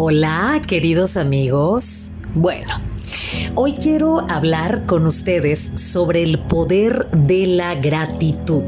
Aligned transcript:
Hola, 0.00 0.62
queridos 0.64 1.16
amigos. 1.16 2.12
Bueno, 2.32 2.68
hoy 3.56 3.72
quiero 3.72 4.20
hablar 4.30 4.86
con 4.86 5.04
ustedes 5.06 5.72
sobre 5.74 6.22
el 6.22 6.38
poder 6.38 7.10
de 7.10 7.48
la 7.48 7.74
gratitud. 7.74 8.62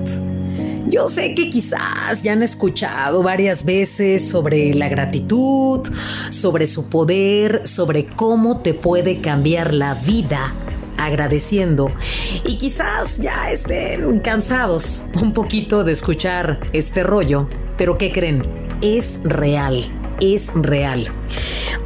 Yo 0.89 1.07
sé 1.07 1.37
que 1.37 1.49
quizás 1.49 2.25
ya 2.25 2.33
han 2.33 2.43
escuchado 2.43 3.23
varias 3.23 3.65
veces 3.65 4.29
sobre 4.29 4.75
la 4.75 4.89
gratitud, 4.89 5.89
sobre 6.31 6.67
su 6.67 6.91
poder, 6.91 7.63
sobre 7.65 8.07
cómo 8.07 8.61
te 8.61 8.75
puede 8.75 9.21
cambiar 9.21 9.73
la 9.73 9.95
vida 9.95 10.53
agradeciendo 10.99 11.93
y 12.45 12.59
quizás 12.59 13.19
ya 13.19 13.53
estén 13.53 14.19
cansados 14.19 15.05
un 15.23 15.33
poquito 15.33 15.85
de 15.85 15.93
escuchar 15.93 16.59
este 16.73 17.05
rollo, 17.05 17.47
pero 17.79 17.99
¿qué 17.99 18.11
creen? 18.11 18.43
Es 18.83 19.21
real 19.23 20.00
es 20.21 20.53
real. 20.55 21.07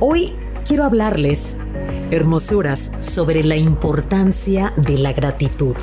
Hoy 0.01 0.33
quiero 0.65 0.85
hablarles, 0.85 1.59
hermosuras, 2.11 2.93
sobre 3.01 3.45
la 3.45 3.57
importancia 3.57 4.73
de 4.77 4.99
la 4.99 5.13
gratitud. 5.13 5.77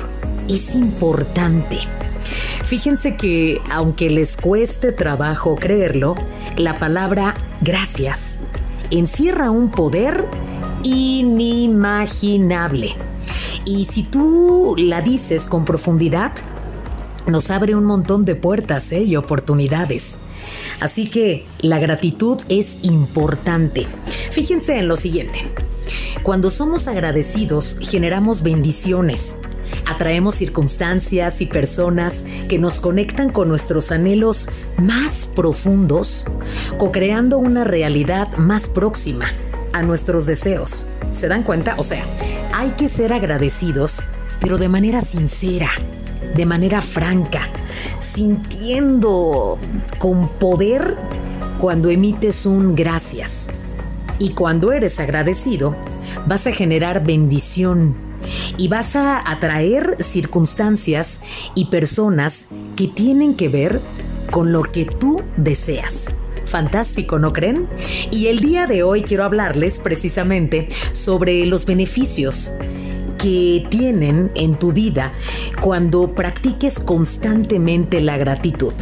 Es 0.48 0.74
importante. 0.74 1.78
Fíjense 2.64 3.16
que, 3.16 3.60
aunque 3.70 4.10
les 4.10 4.36
cueste 4.36 4.92
trabajo 4.92 5.56
creerlo, 5.56 6.16
la 6.56 6.78
palabra 6.78 7.34
gracias 7.60 8.42
encierra 8.90 9.50
un 9.50 9.70
poder 9.70 10.26
inimaginable. 10.82 12.90
Y 13.64 13.86
si 13.86 14.02
tú 14.02 14.74
la 14.76 15.00
dices 15.00 15.46
con 15.46 15.64
profundidad, 15.64 16.32
nos 17.26 17.50
abre 17.50 17.74
un 17.74 17.84
montón 17.84 18.24
de 18.24 18.34
puertas 18.34 18.90
¿eh? 18.92 19.02
y 19.02 19.16
oportunidades. 19.16 20.18
Así 20.82 21.08
que 21.08 21.46
la 21.60 21.78
gratitud 21.78 22.40
es 22.48 22.78
importante. 22.82 23.86
Fíjense 24.32 24.80
en 24.80 24.88
lo 24.88 24.96
siguiente. 24.96 25.38
Cuando 26.24 26.50
somos 26.50 26.88
agradecidos, 26.88 27.76
generamos 27.80 28.42
bendiciones. 28.42 29.36
Atraemos 29.86 30.34
circunstancias 30.34 31.40
y 31.40 31.46
personas 31.46 32.24
que 32.48 32.58
nos 32.58 32.80
conectan 32.80 33.30
con 33.30 33.48
nuestros 33.48 33.92
anhelos 33.92 34.48
más 34.76 35.30
profundos, 35.32 36.26
co-creando 36.78 37.38
una 37.38 37.62
realidad 37.62 38.36
más 38.36 38.68
próxima 38.68 39.26
a 39.72 39.84
nuestros 39.84 40.26
deseos. 40.26 40.88
¿Se 41.12 41.28
dan 41.28 41.44
cuenta? 41.44 41.76
O 41.78 41.84
sea, 41.84 42.04
hay 42.54 42.70
que 42.70 42.88
ser 42.88 43.12
agradecidos, 43.12 44.02
pero 44.40 44.58
de 44.58 44.68
manera 44.68 45.00
sincera 45.00 45.70
de 46.34 46.46
manera 46.46 46.80
franca, 46.80 47.48
sintiendo 47.98 49.58
con 49.98 50.28
poder 50.28 50.96
cuando 51.58 51.90
emites 51.90 52.46
un 52.46 52.74
gracias. 52.74 53.50
Y 54.18 54.30
cuando 54.30 54.72
eres 54.72 55.00
agradecido, 55.00 55.76
vas 56.26 56.46
a 56.46 56.52
generar 56.52 57.04
bendición 57.04 57.96
y 58.56 58.68
vas 58.68 58.96
a 58.96 59.30
atraer 59.30 59.96
circunstancias 60.02 61.20
y 61.54 61.66
personas 61.66 62.48
que 62.76 62.88
tienen 62.88 63.34
que 63.34 63.48
ver 63.48 63.80
con 64.30 64.52
lo 64.52 64.62
que 64.62 64.84
tú 64.84 65.22
deseas. 65.36 66.14
Fantástico, 66.44 67.18
¿no 67.18 67.32
creen? 67.32 67.68
Y 68.10 68.26
el 68.26 68.40
día 68.40 68.66
de 68.66 68.82
hoy 68.82 69.02
quiero 69.02 69.24
hablarles 69.24 69.78
precisamente 69.78 70.66
sobre 70.92 71.46
los 71.46 71.66
beneficios 71.66 72.54
que 73.22 73.64
tienen 73.70 74.32
en 74.34 74.56
tu 74.56 74.72
vida 74.72 75.12
cuando 75.60 76.12
practiques 76.12 76.80
constantemente 76.80 78.00
la 78.00 78.16
gratitud. 78.16 78.72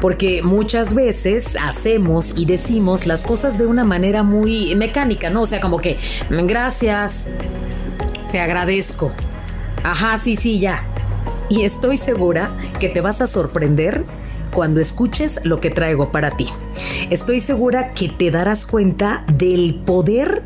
Porque 0.00 0.42
muchas 0.42 0.94
veces 0.94 1.56
hacemos 1.62 2.34
y 2.38 2.46
decimos 2.46 3.06
las 3.06 3.24
cosas 3.24 3.58
de 3.58 3.66
una 3.66 3.84
manera 3.84 4.22
muy 4.22 4.74
mecánica, 4.76 5.28
¿no? 5.28 5.42
O 5.42 5.46
sea, 5.46 5.60
como 5.60 5.78
que, 5.78 5.98
gracias, 6.30 7.26
te 8.32 8.40
agradezco. 8.40 9.12
Ajá, 9.82 10.16
sí, 10.16 10.36
sí, 10.36 10.58
ya. 10.58 10.82
Y 11.50 11.62
estoy 11.62 11.98
segura 11.98 12.56
que 12.80 12.88
te 12.88 13.02
vas 13.02 13.20
a 13.20 13.26
sorprender 13.26 14.04
cuando 14.52 14.80
escuches 14.80 15.40
lo 15.44 15.60
que 15.60 15.70
traigo 15.70 16.10
para 16.10 16.30
ti. 16.30 16.48
Estoy 17.10 17.40
segura 17.40 17.92
que 17.92 18.08
te 18.08 18.30
darás 18.30 18.64
cuenta 18.64 19.26
del 19.28 19.82
poder 19.84 20.44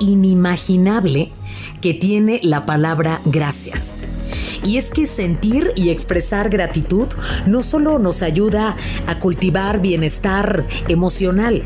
inimaginable 0.00 1.32
que 1.80 1.94
tiene 1.94 2.40
la 2.42 2.66
palabra 2.66 3.20
gracias. 3.24 3.96
Y 4.64 4.76
es 4.76 4.90
que 4.90 5.06
sentir 5.06 5.72
y 5.76 5.90
expresar 5.90 6.50
gratitud 6.50 7.08
no 7.46 7.62
solo 7.62 7.98
nos 7.98 8.22
ayuda 8.22 8.76
a 9.06 9.18
cultivar 9.18 9.80
bienestar 9.80 10.66
emocional, 10.88 11.62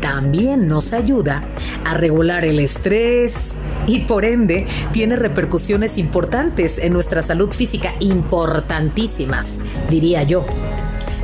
también 0.00 0.68
nos 0.68 0.92
ayuda 0.92 1.48
a 1.84 1.94
regular 1.94 2.44
el 2.44 2.58
estrés 2.58 3.58
y 3.86 4.00
por 4.00 4.24
ende 4.24 4.66
tiene 4.92 5.16
repercusiones 5.16 5.96
importantes 5.96 6.78
en 6.78 6.92
nuestra 6.92 7.22
salud 7.22 7.52
física, 7.52 7.94
importantísimas, 8.00 9.60
diría 9.88 10.24
yo. 10.24 10.44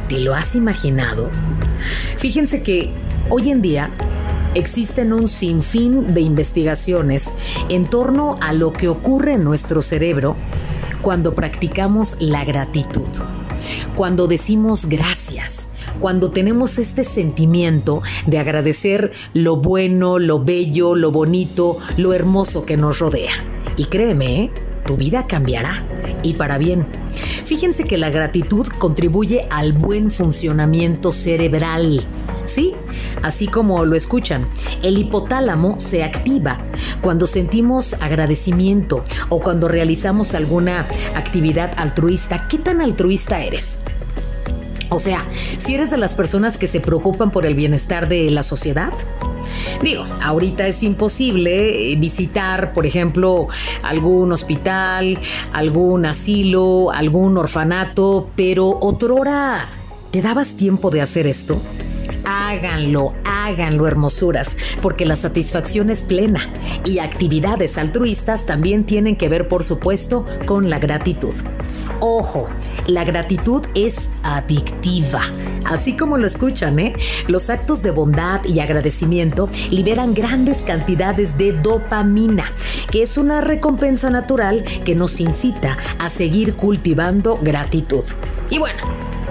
¿Te 0.08 0.20
lo 0.20 0.34
has 0.34 0.54
imaginado? 0.54 1.28
Fíjense 2.16 2.62
que 2.62 2.90
hoy 3.30 3.50
en 3.50 3.62
día 3.62 3.90
existen 4.54 5.12
un 5.12 5.28
sinfín 5.28 6.14
de 6.14 6.20
investigaciones 6.20 7.34
en 7.68 7.86
torno 7.86 8.36
a 8.40 8.52
lo 8.52 8.72
que 8.72 8.88
ocurre 8.88 9.34
en 9.34 9.44
nuestro 9.44 9.82
cerebro 9.82 10.36
cuando 11.02 11.34
practicamos 11.34 12.16
la 12.20 12.44
gratitud, 12.44 13.08
cuando 13.94 14.26
decimos 14.26 14.86
gracias, 14.86 15.70
cuando 16.00 16.30
tenemos 16.30 16.78
este 16.78 17.04
sentimiento 17.04 18.02
de 18.26 18.38
agradecer 18.38 19.12
lo 19.32 19.56
bueno, 19.56 20.18
lo 20.18 20.42
bello, 20.42 20.94
lo 20.94 21.10
bonito, 21.10 21.78
lo 21.96 22.12
hermoso 22.12 22.64
que 22.64 22.76
nos 22.76 22.98
rodea. 22.98 23.32
Y 23.76 23.84
créeme, 23.84 24.44
¿eh? 24.44 24.50
tu 24.86 24.96
vida 24.96 25.26
cambiará 25.26 25.84
y 26.22 26.34
para 26.34 26.58
bien. 26.58 26.84
Fíjense 27.44 27.84
que 27.84 27.98
la 27.98 28.10
gratitud 28.10 28.66
contribuye 28.78 29.46
al 29.50 29.72
buen 29.72 30.10
funcionamiento 30.10 31.12
cerebral. 31.12 32.00
Sí, 32.48 32.74
así 33.22 33.46
como 33.46 33.84
lo 33.84 33.94
escuchan, 33.94 34.48
el 34.82 34.96
hipotálamo 34.96 35.78
se 35.78 36.02
activa 36.02 36.58
cuando 37.02 37.26
sentimos 37.26 37.92
agradecimiento 38.00 39.04
o 39.28 39.40
cuando 39.40 39.68
realizamos 39.68 40.34
alguna 40.34 40.86
actividad 41.14 41.70
altruista. 41.76 42.48
¿Qué 42.48 42.56
tan 42.56 42.80
altruista 42.80 43.42
eres? 43.42 43.82
O 44.88 44.98
sea, 44.98 45.26
si 45.30 45.74
eres 45.74 45.90
de 45.90 45.98
las 45.98 46.14
personas 46.14 46.56
que 46.56 46.66
se 46.66 46.80
preocupan 46.80 47.30
por 47.30 47.44
el 47.44 47.54
bienestar 47.54 48.08
de 48.08 48.30
la 48.30 48.42
sociedad, 48.42 48.94
Digo, 49.82 50.04
ahorita 50.22 50.66
es 50.66 50.82
imposible 50.82 51.94
visitar, 51.96 52.72
por 52.72 52.86
ejemplo, 52.86 53.46
algún 53.84 54.32
hospital, 54.32 55.20
algún 55.52 56.06
asilo, 56.06 56.90
algún 56.90 57.38
orfanato, 57.38 58.30
pero 58.34 58.78
otrora, 58.80 59.70
¿te 60.10 60.22
dabas 60.22 60.56
tiempo 60.56 60.90
de 60.90 61.02
hacer 61.02 61.28
esto? 61.28 61.60
Háganlo, 62.30 63.14
háganlo 63.24 63.86
hermosuras, 63.86 64.54
porque 64.82 65.06
la 65.06 65.16
satisfacción 65.16 65.88
es 65.88 66.02
plena 66.02 66.52
y 66.84 66.98
actividades 66.98 67.78
altruistas 67.78 68.44
también 68.44 68.84
tienen 68.84 69.16
que 69.16 69.30
ver, 69.30 69.48
por 69.48 69.64
supuesto, 69.64 70.26
con 70.44 70.68
la 70.68 70.78
gratitud. 70.78 71.34
Ojo, 72.00 72.50
la 72.86 73.04
gratitud 73.04 73.64
es 73.74 74.10
adictiva. 74.22 75.22
Así 75.64 75.96
como 75.96 76.18
lo 76.18 76.26
escuchan, 76.26 76.78
¿eh? 76.78 76.94
Los 77.28 77.48
actos 77.48 77.82
de 77.82 77.92
bondad 77.92 78.44
y 78.44 78.60
agradecimiento 78.60 79.48
liberan 79.70 80.12
grandes 80.12 80.64
cantidades 80.64 81.38
de 81.38 81.52
dopamina, 81.52 82.52
que 82.90 83.04
es 83.04 83.16
una 83.16 83.40
recompensa 83.40 84.10
natural 84.10 84.62
que 84.84 84.94
nos 84.94 85.18
incita 85.20 85.78
a 85.98 86.10
seguir 86.10 86.56
cultivando 86.56 87.38
gratitud. 87.38 88.04
Y 88.50 88.58
bueno, 88.58 88.82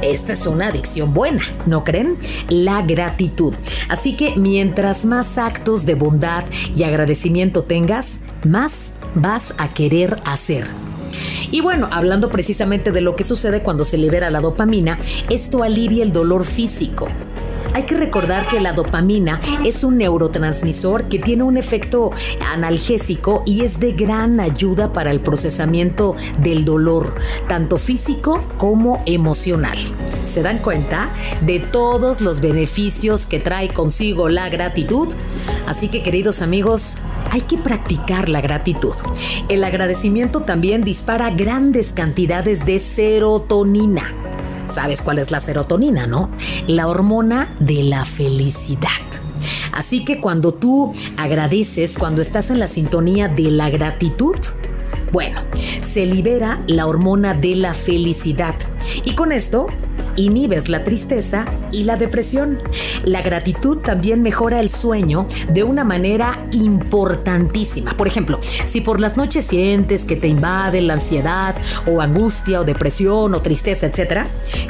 esta 0.02 0.34
es 0.34 0.46
una 0.46 0.68
adicción 0.68 1.14
buena, 1.14 1.42
¿no 1.66 1.84
creen? 1.84 2.18
La 2.50 2.82
gratitud. 2.82 3.54
Así 3.90 4.16
que 4.16 4.36
mientras 4.36 5.06
más 5.06 5.38
actos 5.38 5.86
de 5.86 5.96
bondad 5.96 6.44
y 6.76 6.84
agradecimiento 6.84 7.64
tengas, 7.64 8.22
más 8.46 8.94
vas 9.16 9.56
a 9.58 9.70
querer 9.70 10.16
hacer. 10.26 10.66
Y 11.52 11.62
bueno, 11.62 11.88
hablando 11.92 12.30
precisamente 12.30 12.92
de 12.92 13.02
lo 13.02 13.16
que 13.16 13.24
sucede 13.24 13.62
cuando 13.64 13.86
se 13.86 13.98
libera 13.98 14.30
la 14.30 14.42
dopamina, 14.42 15.00
esto 15.30 15.64
alivia 15.64 16.04
el 16.04 16.12
dolor 16.12 16.46
físico. 16.46 17.08
Hay 17.78 17.84
que 17.84 17.96
recordar 17.96 18.48
que 18.48 18.60
la 18.60 18.74
dopamina 18.74 19.40
es 19.64 19.84
un 19.84 20.00
neurotransmisor 20.00 21.10
que 21.10 21.20
tiene 21.20 21.44
un 21.44 21.58
efecto 21.58 22.10
analgésico 22.52 23.44
y 23.46 23.66
es 23.66 23.80
de 23.80 23.92
gran 23.92 24.40
ayuda 24.40 24.92
para 24.94 25.12
el 25.12 25.20
procesamiento 25.20 26.16
del 26.40 26.66
dolor, 26.66 27.14
tanto 27.48 27.78
físico 27.78 28.44
como 28.58 29.00
emocional. 29.06 29.78
¿Se 30.26 30.42
dan 30.42 30.58
cuenta 30.58 31.14
de 31.46 31.60
todos 31.60 32.20
los 32.20 32.42
beneficios 32.42 33.28
que 33.28 33.40
trae 33.40 33.70
consigo 33.70 34.28
la 34.28 34.50
gratitud? 34.50 35.14
Así 35.68 35.88
que 35.90 36.02
queridos 36.02 36.42
amigos, 36.42 36.98
hay 37.30 37.42
que 37.42 37.60
practicar 37.60 38.28
la 38.28 38.42
gratitud. 38.42 38.96
El 39.50 39.64
agradecimiento 39.64 40.40
también 40.40 40.84
dispara 40.84 41.30
grandes 41.30 41.94
cantidades 41.94 42.66
de 42.66 42.80
serotonina 42.80 44.16
Sabes 44.70 45.02
cuál 45.02 45.20
es 45.20 45.32
la 45.32 45.40
serotonina, 45.40 46.08
¿no? 46.08 46.32
La 46.68 46.88
hormona 46.88 47.56
de 47.60 47.84
la 47.84 48.06
felicidad. 48.06 48.90
Así 49.72 50.04
que 50.04 50.20
cuando 50.20 50.54
tú 50.54 50.92
agradeces, 51.18 51.98
cuando 51.98 52.22
estás 52.22 52.50
en 52.50 52.60
la 52.60 52.68
sintonía 52.68 53.28
de 53.28 53.52
la 53.52 53.70
gratitud, 53.70 54.36
bueno, 55.12 55.40
se 55.82 56.06
libera 56.06 56.62
la 56.68 56.88
hormona 56.88 57.34
de 57.34 57.56
la 57.56 57.74
felicidad. 57.74 58.56
Y 59.06 59.14
con 59.14 59.32
esto 59.32 59.68
inhibes 60.18 60.68
la 60.68 60.84
tristeza 60.84 61.46
y 61.72 61.84
la 61.84 61.96
depresión. 61.96 62.58
La 63.06 63.22
gratitud 63.22 63.80
también 63.80 64.22
mejora 64.22 64.60
el 64.60 64.70
sueño 64.70 65.28
de 65.50 65.64
una 65.64 65.84
manera 65.84 66.46
importantísima. 66.52 67.96
Por 67.96 68.08
ejemplo, 68.08 68.40
si 68.42 68.82
por 68.82 69.00
las 69.00 69.16
noches 69.16 69.46
sientes 69.46 70.04
que 70.04 70.16
te 70.18 70.28
invade 70.28 70.82
la 70.82 70.96
ansiedad 70.96 71.56
o 71.86 72.02
angustia 72.02 72.62
o 72.62 72.64
depresión 72.66 73.34
o 73.34 73.42
tristeza, 73.42 73.88
etc., 73.88 74.28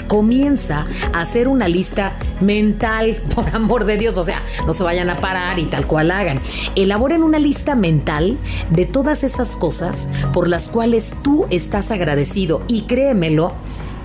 comienza 0.07 0.85
a 1.13 1.21
hacer 1.21 1.47
una 1.47 1.67
lista 1.67 2.17
mental, 2.41 3.17
por 3.35 3.47
amor 3.55 3.85
de 3.85 3.97
Dios, 3.97 4.17
o 4.17 4.23
sea, 4.23 4.43
no 4.65 4.73
se 4.73 4.83
vayan 4.83 5.09
a 5.09 5.19
parar 5.19 5.59
y 5.59 5.65
tal 5.65 5.87
cual 5.87 6.11
hagan. 6.11 6.39
Elaboren 6.75 7.23
una 7.23 7.39
lista 7.39 7.75
mental 7.75 8.37
de 8.69 8.85
todas 8.85 9.23
esas 9.23 9.55
cosas 9.55 10.09
por 10.33 10.47
las 10.47 10.67
cuales 10.67 11.15
tú 11.23 11.45
estás 11.49 11.91
agradecido 11.91 12.61
y 12.67 12.81
créemelo 12.83 13.53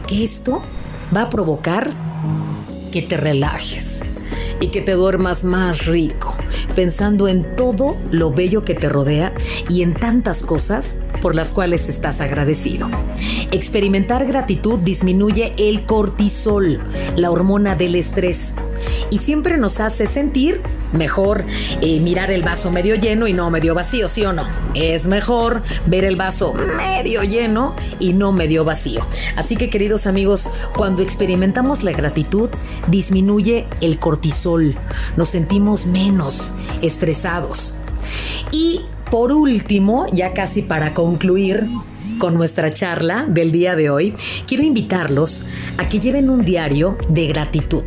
que 0.07 0.25
esto 0.25 0.63
va 1.15 1.23
a 1.23 1.31
provocar 1.31 1.91
que 2.91 3.03
te 3.03 3.17
relajes 3.17 4.03
y 4.61 4.69
que 4.69 4.81
te 4.81 4.93
duermas 4.93 5.45
más 5.45 5.87
rico, 5.87 6.37
pensando 6.75 7.27
en 7.27 7.57
todo 7.57 7.97
lo 8.11 8.33
bello 8.33 8.65
que 8.65 8.75
te 8.75 8.89
rodea 8.89 9.35
y 9.69 9.83
en 9.83 9.95
tantas 9.95 10.43
cosas 10.43 10.99
por 11.21 11.35
las 11.35 11.53
cuales 11.53 11.89
estás 11.89 12.21
agradecido. 12.21 12.89
Experimentar 13.51 14.25
gratitud 14.27 14.79
disminuye 14.79 15.53
el 15.59 15.85
cortisol, 15.85 16.81
la 17.17 17.31
hormona 17.31 17.75
del 17.75 17.97
estrés, 17.97 18.55
y 19.11 19.19
siempre 19.19 19.59
nos 19.59 19.81
hace 19.81 20.07
sentir 20.07 20.63
mejor 20.93 21.45
eh, 21.81 22.01
mirar 22.01 22.31
el 22.31 22.43
vaso 22.43 22.71
medio 22.71 22.95
lleno 22.95 23.27
y 23.27 23.33
no 23.33 23.51
medio 23.51 23.75
vacío, 23.75 24.09
¿sí 24.09 24.25
o 24.25 24.33
no? 24.33 24.45
Es 24.75 25.07
mejor 25.07 25.63
ver 25.87 26.05
el 26.05 26.17
vaso 26.17 26.55
medio 26.55 27.23
lleno 27.23 27.75
y 27.99 28.13
no 28.13 28.33
medio 28.33 28.65
vacío. 28.65 29.03
Así 29.37 29.57
que 29.57 29.71
queridos 29.71 30.07
amigos, 30.07 30.51
cuando 30.77 31.03
experimentamos 31.03 31.83
la 31.83 31.93
gratitud, 31.93 32.51
disminuye 32.89 33.67
el 33.81 33.99
cortisol, 33.99 34.77
nos 35.17 35.29
sentimos 35.29 35.87
menos 35.87 36.55
estresados. 36.81 37.77
Y 38.51 38.83
por 39.11 39.33
último, 39.33 40.07
ya 40.13 40.33
casi 40.33 40.63
para 40.63 40.95
concluir, 40.95 41.67
con 42.23 42.35
nuestra 42.35 42.73
charla 42.73 43.27
del 43.29 43.51
día 43.51 43.75
de 43.75 43.91
hoy, 43.91 44.15
quiero 44.47 44.63
invitarlos 44.63 45.43
a 45.77 45.89
que 45.89 45.99
lleven 45.99 46.31
un 46.31 46.45
diario 46.45 46.97
de 47.09 47.27
gratitud. 47.27 47.83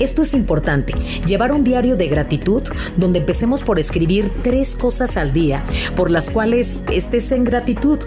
Esto 0.00 0.22
es 0.22 0.34
importante, 0.34 0.94
llevar 1.24 1.52
un 1.52 1.62
diario 1.62 1.96
de 1.96 2.08
gratitud 2.08 2.64
donde 2.96 3.20
empecemos 3.20 3.62
por 3.62 3.78
escribir 3.78 4.32
tres 4.42 4.74
cosas 4.74 5.16
al 5.16 5.32
día 5.32 5.62
por 5.94 6.10
las 6.10 6.28
cuales 6.28 6.82
estés 6.90 7.30
en 7.30 7.44
gratitud 7.44 8.00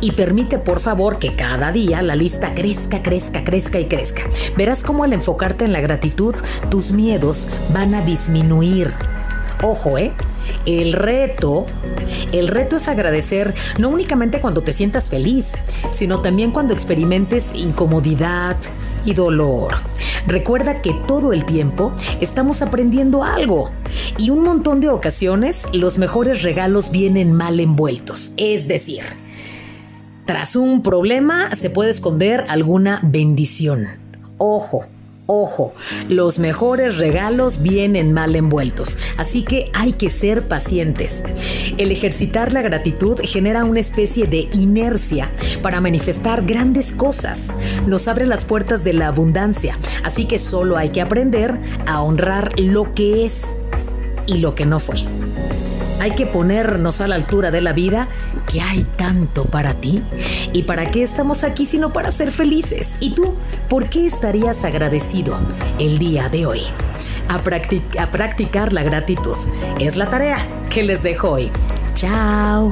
y 0.00 0.10
permite 0.10 0.58
por 0.58 0.80
favor 0.80 1.20
que 1.20 1.36
cada 1.36 1.70
día 1.70 2.02
la 2.02 2.16
lista 2.16 2.52
crezca, 2.52 3.00
crezca, 3.00 3.44
crezca 3.44 3.78
y 3.78 3.84
crezca. 3.84 4.24
Verás 4.56 4.82
cómo 4.82 5.04
al 5.04 5.12
enfocarte 5.12 5.64
en 5.64 5.72
la 5.72 5.80
gratitud 5.80 6.34
tus 6.68 6.90
miedos 6.90 7.46
van 7.72 7.94
a 7.94 8.02
disminuir. 8.02 8.90
Ojo, 9.62 9.98
¿eh? 9.98 10.10
El 10.66 10.92
reto, 10.92 11.66
el 12.32 12.48
reto 12.48 12.76
es 12.76 12.88
agradecer 12.88 13.54
no 13.78 13.88
únicamente 13.88 14.40
cuando 14.40 14.62
te 14.62 14.72
sientas 14.72 15.10
feliz, 15.10 15.54
sino 15.90 16.22
también 16.22 16.50
cuando 16.50 16.72
experimentes 16.72 17.54
incomodidad 17.54 18.56
y 19.04 19.14
dolor. 19.14 19.74
Recuerda 20.26 20.80
que 20.80 20.94
todo 21.06 21.32
el 21.32 21.44
tiempo 21.44 21.92
estamos 22.20 22.62
aprendiendo 22.62 23.24
algo 23.24 23.72
y 24.18 24.30
un 24.30 24.44
montón 24.44 24.80
de 24.80 24.88
ocasiones 24.88 25.66
los 25.72 25.98
mejores 25.98 26.42
regalos 26.42 26.90
vienen 26.90 27.32
mal 27.32 27.58
envueltos. 27.58 28.34
Es 28.36 28.68
decir, 28.68 29.02
tras 30.26 30.54
un 30.54 30.82
problema 30.82 31.54
se 31.54 31.70
puede 31.70 31.90
esconder 31.90 32.44
alguna 32.48 33.00
bendición. 33.02 33.84
Ojo, 34.38 34.86
Ojo, 35.26 35.72
los 36.08 36.40
mejores 36.40 36.98
regalos 36.98 37.62
vienen 37.62 38.12
mal 38.12 38.34
envueltos, 38.34 38.98
así 39.18 39.44
que 39.44 39.70
hay 39.72 39.92
que 39.92 40.10
ser 40.10 40.48
pacientes. 40.48 41.24
El 41.78 41.92
ejercitar 41.92 42.52
la 42.52 42.60
gratitud 42.60 43.20
genera 43.22 43.64
una 43.64 43.78
especie 43.78 44.26
de 44.26 44.48
inercia 44.52 45.30
para 45.62 45.80
manifestar 45.80 46.44
grandes 46.44 46.90
cosas. 46.90 47.54
Nos 47.86 48.08
abre 48.08 48.26
las 48.26 48.44
puertas 48.44 48.82
de 48.82 48.94
la 48.94 49.06
abundancia, 49.06 49.78
así 50.02 50.24
que 50.24 50.40
solo 50.40 50.76
hay 50.76 50.88
que 50.88 51.00
aprender 51.00 51.56
a 51.86 52.02
honrar 52.02 52.58
lo 52.58 52.90
que 52.90 53.24
es 53.24 53.58
y 54.26 54.38
lo 54.38 54.56
que 54.56 54.66
no 54.66 54.80
fue. 54.80 54.96
Hay 56.00 56.16
que 56.16 56.26
ponernos 56.26 57.00
a 57.00 57.06
la 57.06 57.14
altura 57.14 57.52
de 57.52 57.62
la 57.62 57.72
vida 57.72 58.08
que 58.52 58.60
hay 58.60 58.84
tanto 58.96 59.44
para 59.44 59.74
ti. 59.74 60.02
¿Y 60.52 60.64
para 60.64 60.90
qué 60.90 61.02
estamos 61.02 61.42
aquí 61.42 61.64
sino 61.64 61.92
para 61.92 62.10
ser 62.10 62.30
felices? 62.30 62.98
¿Y 63.00 63.14
tú 63.14 63.34
por 63.68 63.88
qué 63.88 64.06
estarías 64.06 64.64
agradecido 64.64 65.34
el 65.78 65.98
día 65.98 66.28
de 66.28 66.46
hoy? 66.46 66.60
A, 67.28 67.36
a 67.36 68.10
practicar 68.10 68.72
la 68.72 68.82
gratitud. 68.82 69.36
Es 69.80 69.96
la 69.96 70.10
tarea 70.10 70.46
que 70.68 70.82
les 70.82 71.02
dejo 71.02 71.30
hoy. 71.30 71.50
Chao. 71.94 72.70